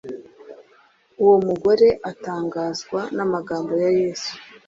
Uwo 1.23 1.35
mugore 1.47 1.87
atangazwa 2.11 3.01
n'amagambo 3.15 3.71
ya 3.83 3.91
Yesu. 4.01 4.31